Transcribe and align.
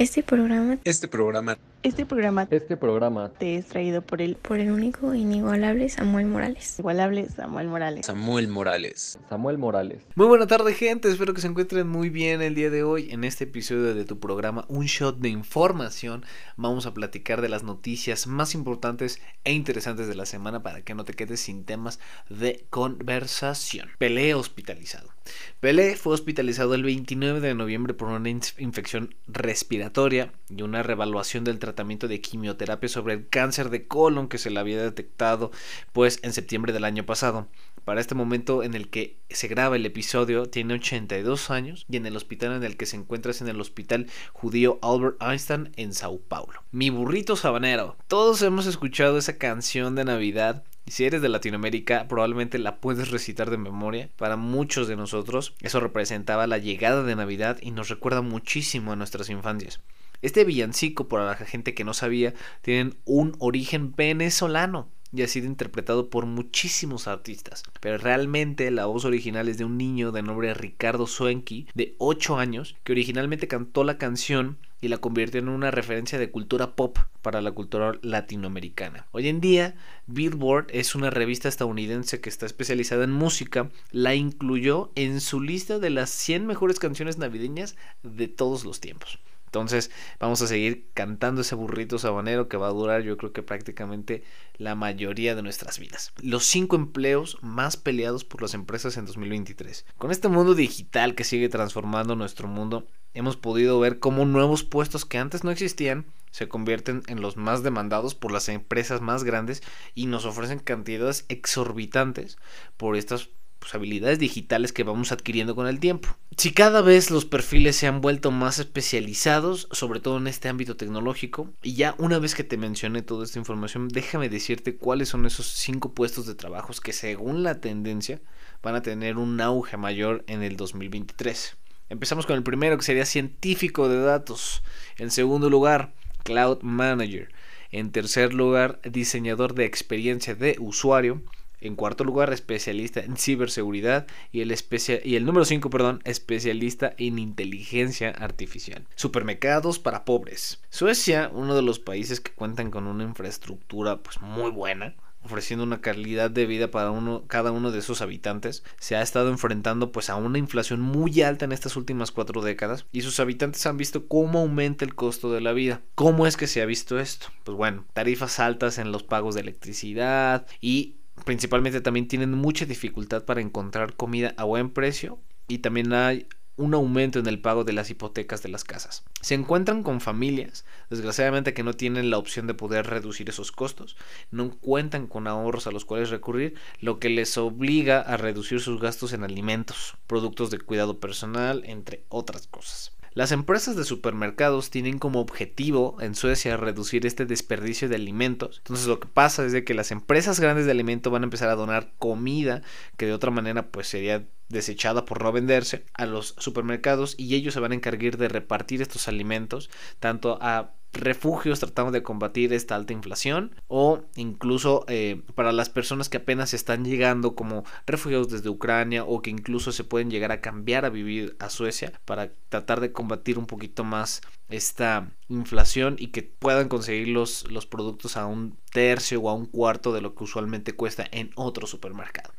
Este 0.00 0.22
programa, 0.22 0.78
Este 0.84 1.08
programa, 1.08 1.58
Este 1.82 2.06
programa 2.06 2.46
Este 2.52 2.76
programa 2.76 3.32
te 3.36 3.56
es 3.56 3.66
traído 3.66 4.00
por 4.00 4.22
el 4.22 4.36
por 4.36 4.60
el 4.60 4.70
único 4.70 5.12
e 5.12 5.18
inigualable 5.18 5.88
Samuel 5.88 6.26
Morales. 6.26 6.78
igualable 6.78 7.28
Samuel 7.28 7.66
Morales. 7.66 8.06
Samuel 8.06 8.46
Morales. 8.46 9.18
Samuel 9.28 9.58
Morales. 9.58 10.04
Muy 10.14 10.28
buena 10.28 10.46
tarde 10.46 10.72
gente, 10.74 11.08
espero 11.08 11.34
que 11.34 11.40
se 11.40 11.48
encuentren 11.48 11.88
muy 11.88 12.10
bien 12.10 12.42
el 12.42 12.54
día 12.54 12.70
de 12.70 12.84
hoy. 12.84 13.10
En 13.10 13.24
este 13.24 13.42
episodio 13.42 13.92
de 13.92 14.04
tu 14.04 14.20
programa 14.20 14.66
Un 14.68 14.86
Shot 14.86 15.18
de 15.18 15.30
Información 15.30 16.24
vamos 16.56 16.86
a 16.86 16.94
platicar 16.94 17.40
de 17.40 17.48
las 17.48 17.64
noticias 17.64 18.28
más 18.28 18.54
importantes 18.54 19.20
e 19.42 19.52
interesantes 19.52 20.06
de 20.06 20.14
la 20.14 20.26
semana 20.26 20.62
para 20.62 20.82
que 20.82 20.94
no 20.94 21.04
te 21.04 21.14
quedes 21.14 21.40
sin 21.40 21.64
temas 21.64 21.98
de 22.28 22.66
conversación. 22.70 23.88
Pelé 23.98 24.32
hospitalizado. 24.34 25.17
Pelé 25.60 25.96
fue 25.96 26.14
hospitalizado 26.14 26.74
el 26.74 26.82
29 26.82 27.40
de 27.40 27.54
noviembre 27.54 27.94
por 27.94 28.08
una 28.08 28.28
in- 28.28 28.40
infección 28.58 29.14
respiratoria 29.26 30.32
y 30.48 30.62
una 30.62 30.82
revaluación 30.82 31.44
del 31.44 31.58
tratamiento 31.58 32.08
de 32.08 32.20
quimioterapia 32.20 32.88
sobre 32.88 33.14
el 33.14 33.28
cáncer 33.28 33.70
de 33.70 33.86
colon 33.86 34.28
que 34.28 34.38
se 34.38 34.50
le 34.50 34.60
había 34.60 34.82
detectado 34.82 35.50
pues 35.92 36.20
en 36.22 36.32
septiembre 36.32 36.72
del 36.72 36.84
año 36.84 37.04
pasado. 37.04 37.48
Para 37.84 38.00
este 38.02 38.14
momento 38.14 38.62
en 38.62 38.74
el 38.74 38.88
que 38.90 39.16
se 39.30 39.48
graba 39.48 39.76
el 39.76 39.86
episodio 39.86 40.46
tiene 40.46 40.74
82 40.74 41.50
años 41.50 41.86
y 41.88 41.96
en 41.96 42.04
el 42.04 42.16
hospital 42.16 42.52
en 42.52 42.62
el 42.64 42.76
que 42.76 42.84
se 42.84 42.96
encuentra 42.96 43.30
es 43.30 43.40
en 43.40 43.48
el 43.48 43.60
hospital 43.60 44.06
judío 44.34 44.78
Albert 44.82 45.16
Einstein 45.22 45.72
en 45.76 45.94
Sao 45.94 46.18
Paulo. 46.20 46.62
Mi 46.70 46.90
burrito 46.90 47.34
sabanero. 47.34 47.96
Todos 48.06 48.42
hemos 48.42 48.66
escuchado 48.66 49.16
esa 49.16 49.38
canción 49.38 49.94
de 49.94 50.04
Navidad 50.04 50.64
si 50.90 51.04
eres 51.04 51.22
de 51.22 51.28
Latinoamérica, 51.28 52.06
probablemente 52.08 52.58
la 52.58 52.76
puedes 52.76 53.10
recitar 53.10 53.50
de 53.50 53.58
memoria. 53.58 54.10
Para 54.16 54.36
muchos 54.36 54.88
de 54.88 54.96
nosotros, 54.96 55.54
eso 55.60 55.80
representaba 55.80 56.46
la 56.46 56.58
llegada 56.58 57.02
de 57.02 57.16
Navidad 57.16 57.58
y 57.60 57.70
nos 57.70 57.88
recuerda 57.88 58.22
muchísimo 58.22 58.92
a 58.92 58.96
nuestras 58.96 59.30
infancias. 59.30 59.80
Este 60.20 60.44
villancico, 60.44 61.08
para 61.08 61.26
la 61.26 61.36
gente 61.36 61.74
que 61.74 61.84
no 61.84 61.94
sabía, 61.94 62.34
tienen 62.62 62.96
un 63.04 63.36
origen 63.38 63.94
venezolano 63.94 64.88
y 65.12 65.22
ha 65.22 65.28
sido 65.28 65.46
interpretado 65.46 66.10
por 66.10 66.26
muchísimos 66.26 67.08
artistas. 67.08 67.62
Pero 67.80 67.98
realmente 67.98 68.70
la 68.70 68.86
voz 68.86 69.04
original 69.04 69.48
es 69.48 69.58
de 69.58 69.64
un 69.64 69.78
niño 69.78 70.12
de 70.12 70.22
nombre 70.22 70.52
Ricardo 70.54 71.06
Suenki, 71.06 71.68
de 71.74 71.94
8 71.98 72.38
años, 72.38 72.76
que 72.84 72.92
originalmente 72.92 73.48
cantó 73.48 73.84
la 73.84 73.98
canción 73.98 74.58
y 74.80 74.88
la 74.88 74.98
convirtió 74.98 75.40
en 75.40 75.48
una 75.48 75.70
referencia 75.70 76.18
de 76.18 76.30
cultura 76.30 76.74
pop 76.74 76.98
para 77.22 77.40
la 77.40 77.52
cultura 77.52 77.98
latinoamericana. 78.02 79.06
Hoy 79.10 79.28
en 79.28 79.40
día, 79.40 79.74
Billboard 80.06 80.66
es 80.70 80.94
una 80.94 81.10
revista 81.10 81.48
estadounidense 81.48 82.20
que 82.20 82.28
está 82.28 82.46
especializada 82.46 83.04
en 83.04 83.10
música, 83.10 83.70
la 83.90 84.14
incluyó 84.14 84.92
en 84.94 85.20
su 85.20 85.40
lista 85.40 85.78
de 85.78 85.90
las 85.90 86.10
100 86.10 86.46
mejores 86.46 86.78
canciones 86.78 87.18
navideñas 87.18 87.76
de 88.02 88.28
todos 88.28 88.64
los 88.64 88.80
tiempos. 88.80 89.18
Entonces 89.48 89.90
vamos 90.20 90.42
a 90.42 90.46
seguir 90.46 90.88
cantando 90.92 91.40
ese 91.40 91.54
burrito 91.54 91.98
sabanero 91.98 92.48
que 92.48 92.58
va 92.58 92.68
a 92.68 92.72
durar 92.72 93.02
yo 93.02 93.16
creo 93.16 93.32
que 93.32 93.42
prácticamente 93.42 94.22
la 94.58 94.74
mayoría 94.74 95.34
de 95.34 95.42
nuestras 95.42 95.78
vidas. 95.78 96.12
Los 96.22 96.44
cinco 96.44 96.76
empleos 96.76 97.38
más 97.40 97.78
peleados 97.78 98.24
por 98.24 98.42
las 98.42 98.52
empresas 98.52 98.98
en 98.98 99.06
2023. 99.06 99.86
Con 99.96 100.10
este 100.10 100.28
mundo 100.28 100.54
digital 100.54 101.14
que 101.14 101.24
sigue 101.24 101.48
transformando 101.48 102.14
nuestro 102.14 102.46
mundo, 102.46 102.86
hemos 103.14 103.36
podido 103.36 103.78
ver 103.80 103.98
cómo 103.98 104.24
nuevos 104.24 104.64
puestos 104.64 105.04
que 105.04 105.18
antes 105.18 105.44
no 105.44 105.50
existían 105.50 106.06
se 106.30 106.48
convierten 106.48 107.02
en 107.06 107.20
los 107.20 107.36
más 107.36 107.62
demandados 107.62 108.14
por 108.14 108.32
las 108.32 108.48
empresas 108.48 109.00
más 109.00 109.24
grandes 109.24 109.62
y 109.94 110.06
nos 110.06 110.24
ofrecen 110.24 110.58
cantidades 110.58 111.24
exorbitantes 111.28 112.38
por 112.76 112.96
estas 112.96 113.30
pues, 113.58 113.74
habilidades 113.74 114.18
digitales 114.18 114.72
que 114.72 114.84
vamos 114.84 115.10
adquiriendo 115.10 115.54
con 115.54 115.66
el 115.66 115.80
tiempo. 115.80 116.16
Si 116.36 116.52
cada 116.52 116.80
vez 116.80 117.10
los 117.10 117.24
perfiles 117.24 117.76
se 117.76 117.88
han 117.88 118.00
vuelto 118.00 118.30
más 118.30 118.58
especializados, 118.58 119.68
sobre 119.72 120.00
todo 120.00 120.18
en 120.18 120.28
este 120.28 120.48
ámbito 120.48 120.76
tecnológico, 120.76 121.52
y 121.62 121.74
ya 121.74 121.94
una 121.98 122.18
vez 122.20 122.34
que 122.34 122.44
te 122.44 122.56
mencioné 122.56 123.02
toda 123.02 123.24
esta 123.24 123.40
información, 123.40 123.88
déjame 123.88 124.28
decirte 124.28 124.76
cuáles 124.76 125.08
son 125.08 125.26
esos 125.26 125.48
cinco 125.48 125.92
puestos 125.92 126.26
de 126.26 126.36
trabajos 126.36 126.80
que 126.80 126.92
según 126.92 127.42
la 127.42 127.60
tendencia 127.60 128.20
van 128.62 128.76
a 128.76 128.82
tener 128.82 129.16
un 129.16 129.40
auge 129.40 129.76
mayor 129.76 130.24
en 130.28 130.42
el 130.42 130.56
2023. 130.56 131.57
Empezamos 131.90 132.26
con 132.26 132.36
el 132.36 132.42
primero 132.42 132.76
que 132.76 132.84
sería 132.84 133.06
científico 133.06 133.88
de 133.88 134.00
datos. 134.00 134.62
En 134.98 135.10
segundo 135.10 135.48
lugar, 135.48 135.92
Cloud 136.22 136.60
Manager. 136.62 137.30
En 137.70 137.92
tercer 137.92 138.34
lugar, 138.34 138.80
diseñador 138.82 139.54
de 139.54 139.64
experiencia 139.64 140.34
de 140.34 140.56
usuario. 140.60 141.22
En 141.60 141.74
cuarto 141.74 142.04
lugar, 142.04 142.32
especialista 142.32 143.00
en 143.00 143.16
ciberseguridad. 143.16 144.06
Y 144.32 144.42
el, 144.42 145.24
número 145.24 145.46
5, 145.46 145.70
perdón, 145.70 146.00
especialista 146.04 146.94
en 146.98 147.18
inteligencia 147.18 148.10
artificial. 148.10 148.86
Supermercados 148.94 149.78
para 149.78 150.04
pobres. 150.04 150.60
Suecia, 150.68 151.30
uno 151.32 151.56
de 151.56 151.62
los 151.62 151.78
países 151.78 152.20
que 152.20 152.32
cuentan 152.32 152.70
con 152.70 152.86
una 152.86 153.04
infraestructura 153.04 153.96
pues, 153.96 154.20
muy 154.20 154.50
buena 154.50 154.94
ofreciendo 155.22 155.64
una 155.64 155.80
calidad 155.80 156.30
de 156.30 156.46
vida 156.46 156.70
para 156.70 156.90
uno, 156.90 157.24
cada 157.26 157.52
uno 157.52 157.70
de 157.70 157.82
sus 157.82 158.00
habitantes, 158.00 158.62
se 158.78 158.96
ha 158.96 159.02
estado 159.02 159.30
enfrentando 159.30 159.92
pues 159.92 160.10
a 160.10 160.16
una 160.16 160.38
inflación 160.38 160.80
muy 160.80 161.22
alta 161.22 161.44
en 161.44 161.52
estas 161.52 161.76
últimas 161.76 162.10
cuatro 162.10 162.42
décadas 162.42 162.86
y 162.92 163.02
sus 163.02 163.20
habitantes 163.20 163.64
han 163.66 163.76
visto 163.76 164.06
cómo 164.06 164.40
aumenta 164.40 164.84
el 164.84 164.94
costo 164.94 165.32
de 165.32 165.40
la 165.40 165.52
vida. 165.52 165.82
¿Cómo 165.94 166.26
es 166.26 166.36
que 166.36 166.46
se 166.46 166.62
ha 166.62 166.66
visto 166.66 166.98
esto? 166.98 167.28
Pues 167.44 167.56
bueno, 167.56 167.84
tarifas 167.92 168.40
altas 168.40 168.78
en 168.78 168.92
los 168.92 169.02
pagos 169.02 169.34
de 169.34 169.42
electricidad 169.42 170.46
y 170.60 170.96
principalmente 171.24 171.80
también 171.80 172.08
tienen 172.08 172.32
mucha 172.32 172.64
dificultad 172.64 173.24
para 173.24 173.40
encontrar 173.40 173.94
comida 173.94 174.34
a 174.36 174.44
buen 174.44 174.70
precio 174.70 175.18
y 175.48 175.58
también 175.58 175.92
hay 175.92 176.26
un 176.58 176.74
aumento 176.74 177.18
en 177.18 177.26
el 177.26 177.40
pago 177.40 177.64
de 177.64 177.72
las 177.72 177.88
hipotecas 177.88 178.42
de 178.42 178.50
las 178.50 178.64
casas. 178.64 179.04
Se 179.22 179.34
encuentran 179.34 179.82
con 179.82 180.00
familias, 180.00 180.64
desgraciadamente 180.90 181.54
que 181.54 181.62
no 181.62 181.72
tienen 181.72 182.10
la 182.10 182.18
opción 182.18 182.46
de 182.46 182.54
poder 182.54 182.86
reducir 182.86 183.28
esos 183.30 183.52
costos, 183.52 183.96
no 184.30 184.50
cuentan 184.50 185.06
con 185.06 185.26
ahorros 185.26 185.66
a 185.66 185.70
los 185.70 185.84
cuales 185.84 186.10
recurrir, 186.10 186.54
lo 186.80 186.98
que 186.98 187.08
les 187.08 187.38
obliga 187.38 188.00
a 188.00 188.16
reducir 188.16 188.60
sus 188.60 188.80
gastos 188.80 189.12
en 189.12 189.24
alimentos, 189.24 189.94
productos 190.06 190.50
de 190.50 190.58
cuidado 190.58 190.98
personal, 190.98 191.62
entre 191.64 192.02
otras 192.08 192.48
cosas. 192.48 192.97
Las 193.18 193.32
empresas 193.32 193.74
de 193.74 193.82
supermercados 193.82 194.70
tienen 194.70 195.00
como 195.00 195.18
objetivo 195.20 195.96
en 196.00 196.14
Suecia 196.14 196.56
reducir 196.56 197.04
este 197.04 197.26
desperdicio 197.26 197.88
de 197.88 197.96
alimentos. 197.96 198.58
Entonces 198.58 198.86
lo 198.86 199.00
que 199.00 199.08
pasa 199.08 199.44
es 199.44 199.50
de 199.50 199.64
que 199.64 199.74
las 199.74 199.90
empresas 199.90 200.38
grandes 200.38 200.66
de 200.66 200.70
alimento 200.70 201.10
van 201.10 201.24
a 201.24 201.26
empezar 201.26 201.48
a 201.48 201.56
donar 201.56 201.90
comida 201.98 202.62
que 202.96 203.06
de 203.06 203.12
otra 203.12 203.32
manera 203.32 203.72
pues 203.72 203.88
sería 203.88 204.28
desechada 204.48 205.04
por 205.04 205.20
no 205.20 205.32
venderse 205.32 205.84
a 205.94 206.06
los 206.06 206.36
supermercados 206.38 207.16
y 207.18 207.34
ellos 207.34 207.54
se 207.54 207.60
van 207.60 207.72
a 207.72 207.74
encargar 207.74 208.18
de 208.18 208.28
repartir 208.28 208.82
estos 208.82 209.08
alimentos 209.08 209.68
tanto 209.98 210.38
a 210.40 210.74
refugios 210.92 211.60
tratando 211.60 211.92
de 211.92 212.02
combatir 212.02 212.52
esta 212.52 212.74
alta 212.74 212.92
inflación 212.92 213.54
o 213.68 214.02
incluso 214.16 214.84
eh, 214.88 215.22
para 215.34 215.52
las 215.52 215.68
personas 215.68 216.08
que 216.08 216.16
apenas 216.16 216.54
están 216.54 216.84
llegando 216.84 217.34
como 217.34 217.64
refugiados 217.86 218.30
desde 218.30 218.48
Ucrania 218.48 219.04
o 219.04 219.22
que 219.22 219.30
incluso 219.30 219.72
se 219.72 219.84
pueden 219.84 220.10
llegar 220.10 220.32
a 220.32 220.40
cambiar 220.40 220.84
a 220.84 220.90
vivir 220.90 221.36
a 221.38 221.50
Suecia 221.50 221.92
para 222.04 222.32
tratar 222.48 222.80
de 222.80 222.92
combatir 222.92 223.38
un 223.38 223.46
poquito 223.46 223.84
más 223.84 224.22
esta 224.48 225.10
inflación 225.28 225.96
y 225.98 226.08
que 226.08 226.22
puedan 226.22 226.68
conseguir 226.68 227.08
los, 227.08 227.50
los 227.50 227.66
productos 227.66 228.16
a 228.16 228.26
un 228.26 228.56
tercio 228.72 229.20
o 229.20 229.28
a 229.28 229.34
un 229.34 229.46
cuarto 229.46 229.92
de 229.92 230.00
lo 230.00 230.14
que 230.14 230.24
usualmente 230.24 230.72
cuesta 230.72 231.06
en 231.12 231.30
otro 231.34 231.66
supermercado. 231.66 232.32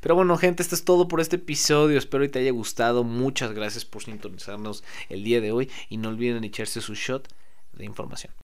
Pero 0.00 0.14
bueno, 0.14 0.36
gente, 0.38 0.62
esto 0.62 0.74
es 0.74 0.84
todo 0.84 1.08
por 1.08 1.20
este 1.20 1.36
episodio. 1.36 1.98
Espero 1.98 2.22
que 2.22 2.28
te 2.28 2.38
haya 2.38 2.52
gustado. 2.52 3.04
Muchas 3.04 3.52
gracias 3.52 3.84
por 3.84 4.02
sintonizarnos 4.02 4.84
el 5.08 5.24
día 5.24 5.40
de 5.40 5.52
hoy. 5.52 5.70
Y 5.88 5.98
no 5.98 6.08
olviden 6.08 6.44
echarse 6.44 6.80
su 6.80 6.94
shot 6.94 7.28
de 7.76 7.84
información. 7.84 8.32